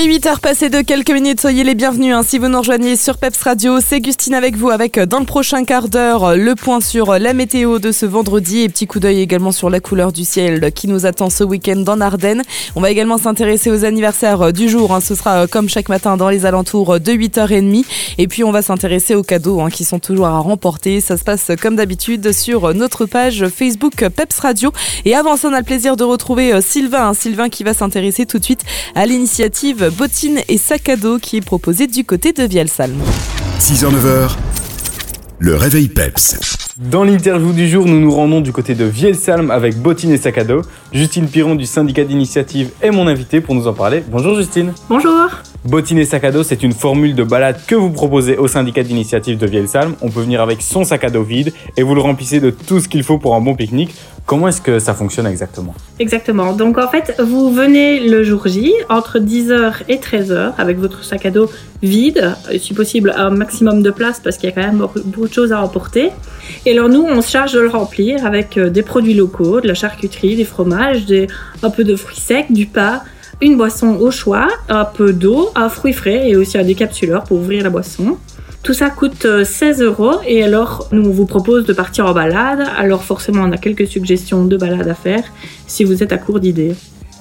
[0.00, 2.94] Il est 8h passé de quelques minutes, soyez les bienvenus hein, si vous nous rejoignez
[2.94, 3.80] sur Peps Radio.
[3.80, 7.80] C'est Gustine avec vous avec dans le prochain quart d'heure le point sur la météo
[7.80, 11.04] de ce vendredi et petit coup d'œil également sur la couleur du ciel qui nous
[11.04, 12.42] attend ce week-end dans Ardennes.
[12.76, 15.00] On va également s'intéresser aux anniversaires du jour, hein.
[15.00, 17.84] ce sera comme chaque matin dans les alentours de 8h30
[18.18, 21.00] et puis on va s'intéresser aux cadeaux hein, qui sont toujours à remporter.
[21.00, 24.70] Ça se passe comme d'habitude sur notre page Facebook Peps Radio
[25.04, 28.26] et avant ça on a le plaisir de retrouver euh, Sylvain, Sylvain qui va s'intéresser
[28.26, 28.62] tout de suite
[28.94, 32.98] à l'initiative bottines et sac à dos qui est proposé du côté de Vielsalm.
[33.60, 34.30] 6h-9h,
[35.38, 36.58] le réveil PEPS.
[36.78, 40.38] Dans l'interview du jour, nous nous rendons du côté de Vielsalm avec bottines et sac
[40.38, 40.62] à dos.
[40.92, 44.04] Justine Piron du syndicat d'initiative est mon invitée pour nous en parler.
[44.08, 44.72] Bonjour Justine.
[44.88, 45.28] Bonjour.
[45.64, 48.84] Bottines et sac à dos, c'est une formule de balade que vous proposez au syndicat
[48.84, 49.96] d'initiative de Vielsalm.
[50.02, 52.78] On peut venir avec son sac à dos vide et vous le remplissez de tout
[52.80, 53.94] ce qu'il faut pour un bon pique-nique.
[54.28, 56.52] Comment est-ce que ça fonctionne exactement Exactement.
[56.52, 61.24] Donc en fait, vous venez le jour J entre 10h et 13h avec votre sac
[61.24, 61.50] à dos
[61.82, 65.32] vide, si possible un maximum de place parce qu'il y a quand même beaucoup de
[65.32, 66.10] choses à emporter.
[66.66, 69.66] Et alors nous, on se charge de le remplir avec euh, des produits locaux, de
[69.66, 71.06] la charcuterie, des fromages,
[71.62, 73.00] un peu de fruits secs, du pain,
[73.40, 77.38] une boisson au choix, un peu d'eau, un fruit frais et aussi un décapsuleur pour
[77.38, 78.18] ouvrir la boisson.
[78.62, 82.12] Tout ça coûte 16 euh, euros et alors nous on vous propose de partir en
[82.12, 82.64] balade.
[82.76, 85.22] Alors forcément on a quelques suggestions de balade à faire
[85.66, 86.74] si vous êtes à court d'idées.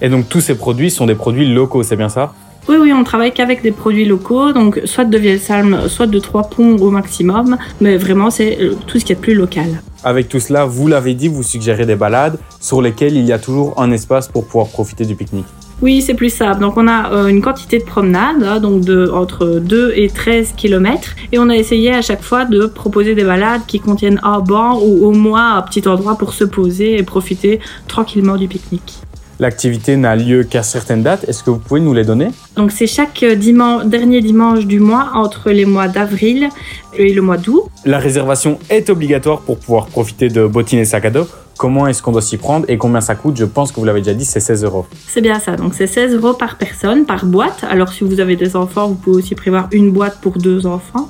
[0.00, 2.34] Et donc tous ces produits sont des produits locaux, c'est bien ça?
[2.66, 6.44] Oui, oui, on travaille qu'avec des produits locaux, donc soit de Vielsalm, soit de Trois
[6.44, 9.82] Ponts au maximum, mais vraiment c'est euh, tout ce qui est plus local.
[10.02, 13.38] Avec tout cela, vous l'avez dit, vous suggérez des balades sur lesquelles il y a
[13.38, 15.44] toujours un espace pour pouvoir profiter du pique-nique.
[15.82, 16.60] Oui, c'est plus simple.
[16.60, 20.54] Donc on a euh, une quantité de promenades, hein, donc de, entre 2 et 13
[20.56, 21.14] km.
[21.32, 24.78] Et on a essayé à chaque fois de proposer des balades qui contiennent un banc
[24.80, 28.94] ou au moins un petit endroit pour se poser et profiter tranquillement du pique-nique.
[29.40, 31.28] L'activité n'a lieu qu'à certaines dates.
[31.28, 32.28] Est-ce que vous pouvez nous les donner?
[32.56, 36.48] Donc c'est chaque dimanche, dernier dimanche du mois entre les mois d'avril
[36.96, 37.64] et le mois d'août.
[37.84, 41.26] La réservation est obligatoire pour pouvoir profiter de bottines et sac à dos.
[41.56, 44.00] Comment est-ce qu'on doit s'y prendre et combien ça coûte Je pense que vous l'avez
[44.00, 44.86] déjà dit, c'est 16 euros.
[45.08, 47.64] C'est bien ça, donc c'est 16 euros par personne, par boîte.
[47.70, 51.08] Alors si vous avez des enfants, vous pouvez aussi prévoir une boîte pour deux enfants.